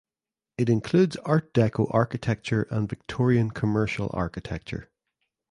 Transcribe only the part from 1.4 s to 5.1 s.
Deco architecture and Victorian commercial architecture.